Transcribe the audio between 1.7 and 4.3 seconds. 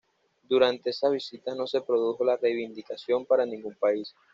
produjo la reivindicación para ningún país.